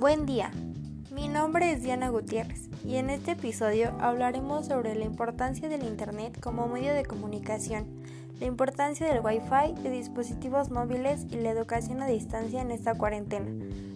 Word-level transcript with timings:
Buen 0.00 0.24
día, 0.24 0.50
mi 1.12 1.28
nombre 1.28 1.72
es 1.72 1.82
Diana 1.82 2.08
Gutiérrez 2.08 2.70
y 2.86 2.96
en 2.96 3.10
este 3.10 3.32
episodio 3.32 3.92
hablaremos 4.00 4.64
sobre 4.64 4.94
la 4.94 5.04
importancia 5.04 5.68
del 5.68 5.82
Internet 5.82 6.40
como 6.40 6.68
medio 6.68 6.94
de 6.94 7.04
comunicación, 7.04 8.02
la 8.40 8.46
importancia 8.46 9.06
del 9.06 9.22
Wi-Fi, 9.22 9.82
de 9.82 9.90
dispositivos 9.90 10.70
móviles 10.70 11.26
y 11.30 11.36
la 11.36 11.50
educación 11.50 12.00
a 12.00 12.06
distancia 12.06 12.62
en 12.62 12.70
esta 12.70 12.94
cuarentena, 12.94 13.50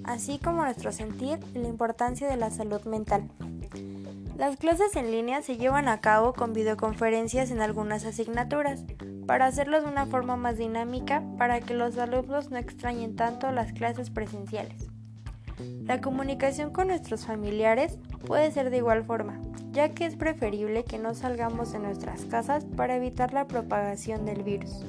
así 0.05 0.39
como 0.39 0.63
nuestro 0.65 0.93
sentir 0.93 1.39
y 1.55 1.61
la 1.61 1.69
importancia 1.69 2.29
de 2.29 2.37
la 2.37 2.51
salud 2.51 2.83
mental. 2.83 3.31
Las 4.37 4.59
clases 4.59 4.97
en 4.97 5.11
línea 5.11 5.41
se 5.41 5.57
llevan 5.57 5.89
a 5.89 6.03
cabo 6.03 6.35
con 6.35 6.53
videoconferencias 6.53 7.51
en 7.51 7.63
algunas 7.63 8.05
asignaturas, 8.05 8.85
para 9.27 9.47
hacerlo 9.47 9.81
de 9.81 9.89
una 9.89 10.05
forma 10.05 10.37
más 10.37 10.59
dinámica 10.59 11.23
para 11.39 11.63
que 11.63 11.73
los 11.73 11.97
alumnos 11.97 12.51
no 12.51 12.59
extrañen 12.59 13.17
tanto 13.17 13.51
las 13.53 13.73
clases 13.73 14.11
presenciales. 14.11 14.94
La 15.59 16.01
comunicación 16.01 16.71
con 16.71 16.89
nuestros 16.89 17.27
familiares 17.27 17.99
puede 18.27 18.51
ser 18.51 18.71
de 18.71 18.79
igual 18.79 19.05
forma, 19.05 19.41
ya 19.73 19.91
que 19.91 20.07
es 20.07 20.17
preferible 20.17 20.85
que 20.85 20.99
no 20.99 21.15
salgamos 21.15 21.73
de 21.73 21.79
nuestras 21.79 22.25
casas 22.25 22.65
para 22.65 22.97
evitar 22.97 23.33
la 23.33 23.47
propagación 23.47 24.25
del 24.25 24.43
virus. 24.43 24.85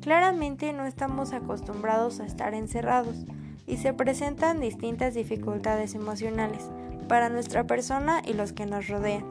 Claramente 0.00 0.72
no 0.72 0.84
estamos 0.86 1.32
acostumbrados 1.32 2.20
a 2.20 2.26
estar 2.26 2.54
encerrados 2.54 3.24
y 3.66 3.78
se 3.78 3.92
presentan 3.92 4.60
distintas 4.60 5.14
dificultades 5.14 5.94
emocionales 5.94 6.68
para 7.08 7.28
nuestra 7.28 7.64
persona 7.66 8.22
y 8.24 8.34
los 8.34 8.52
que 8.52 8.66
nos 8.66 8.88
rodean. 8.88 9.24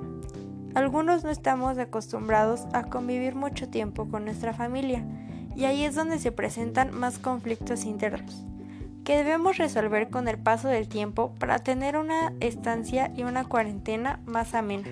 Algunos 0.74 1.24
no 1.24 1.30
estamos 1.30 1.78
acostumbrados 1.78 2.66
a 2.74 2.84
convivir 2.84 3.36
mucho 3.36 3.70
tiempo 3.70 4.10
con 4.10 4.26
nuestra 4.26 4.54
familia 4.54 5.06
y 5.56 5.66
ahí 5.66 5.84
es 5.84 5.96
donde 5.96 6.20
se 6.20 6.32
presentan 6.32 6.94
más 6.94 7.20
conflictos 7.20 7.84
internos 7.84 8.46
que 9.04 9.18
debemos 9.18 9.58
resolver 9.58 10.10
con 10.10 10.28
el 10.28 10.38
paso 10.38 10.68
del 10.68 10.88
tiempo 10.88 11.34
para 11.40 11.60
tener 11.60 11.98
una 11.98 12.34
estancia 12.40 13.12
y 13.16 13.24
una 13.24 13.46
cuarentena 13.46 14.20
más 14.26 14.54
amena. 14.54 14.88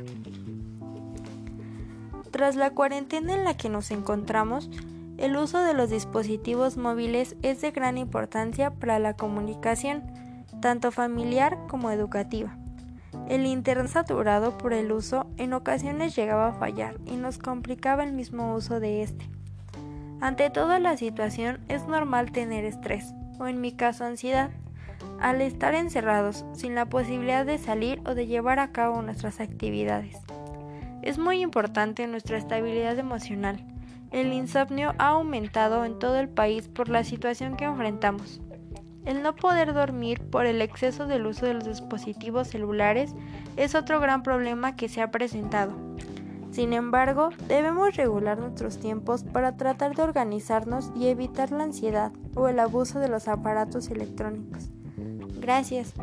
Tras 2.31 2.55
la 2.55 2.71
cuarentena 2.71 3.33
en 3.33 3.43
la 3.43 3.55
que 3.55 3.69
nos 3.69 3.91
encontramos, 3.91 4.69
el 5.17 5.35
uso 5.35 5.59
de 5.59 5.73
los 5.73 5.89
dispositivos 5.89 6.77
móviles 6.77 7.35
es 7.41 7.59
de 7.61 7.71
gran 7.71 7.97
importancia 7.97 8.71
para 8.71 8.99
la 8.99 9.15
comunicación, 9.15 10.03
tanto 10.61 10.91
familiar 10.91 11.57
como 11.67 11.91
educativa. 11.91 12.55
El 13.27 13.45
internet 13.45 13.89
saturado 13.89 14.57
por 14.57 14.73
el 14.73 14.91
uso 14.91 15.27
en 15.37 15.53
ocasiones 15.53 16.15
llegaba 16.15 16.47
a 16.47 16.53
fallar 16.53 16.95
y 17.05 17.17
nos 17.17 17.37
complicaba 17.37 18.03
el 18.03 18.13
mismo 18.13 18.55
uso 18.55 18.79
de 18.79 19.03
este. 19.03 19.29
Ante 20.21 20.49
toda 20.49 20.79
la 20.79 20.97
situación 20.97 21.59
es 21.67 21.87
normal 21.87 22.31
tener 22.31 22.65
estrés, 22.65 23.13
o 23.39 23.47
en 23.47 23.61
mi 23.61 23.71
caso 23.71 24.05
ansiedad, 24.05 24.51
al 25.19 25.41
estar 25.41 25.73
encerrados 25.73 26.45
sin 26.53 26.75
la 26.75 26.85
posibilidad 26.85 27.45
de 27.45 27.57
salir 27.57 28.01
o 28.05 28.13
de 28.13 28.27
llevar 28.27 28.59
a 28.59 28.71
cabo 28.71 29.01
nuestras 29.01 29.39
actividades. 29.39 30.17
Es 31.01 31.17
muy 31.17 31.41
importante 31.41 32.05
nuestra 32.07 32.37
estabilidad 32.37 32.99
emocional. 32.99 33.65
El 34.11 34.33
insomnio 34.33 34.93
ha 34.97 35.09
aumentado 35.09 35.85
en 35.85 35.97
todo 35.97 36.19
el 36.19 36.29
país 36.29 36.67
por 36.67 36.89
la 36.89 37.03
situación 37.03 37.55
que 37.55 37.65
enfrentamos. 37.65 38.41
El 39.05 39.23
no 39.23 39.35
poder 39.35 39.73
dormir 39.73 40.19
por 40.19 40.45
el 40.45 40.61
exceso 40.61 41.07
del 41.07 41.25
uso 41.25 41.45
de 41.45 41.53
los 41.53 41.65
dispositivos 41.65 42.49
celulares 42.49 43.15
es 43.55 43.75
otro 43.75 43.99
gran 43.99 44.23
problema 44.23 44.75
que 44.75 44.89
se 44.89 45.01
ha 45.01 45.09
presentado. 45.09 45.73
Sin 46.51 46.73
embargo, 46.73 47.29
debemos 47.47 47.95
regular 47.95 48.39
nuestros 48.39 48.77
tiempos 48.79 49.23
para 49.23 49.55
tratar 49.55 49.95
de 49.95 50.03
organizarnos 50.03 50.91
y 50.95 51.07
evitar 51.07 51.51
la 51.51 51.63
ansiedad 51.63 52.11
o 52.35 52.47
el 52.47 52.59
abuso 52.59 52.99
de 52.99 53.07
los 53.07 53.27
aparatos 53.27 53.89
electrónicos. 53.89 54.69
Gracias. 55.39 55.93